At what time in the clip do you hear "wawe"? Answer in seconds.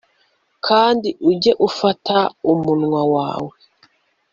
3.13-3.51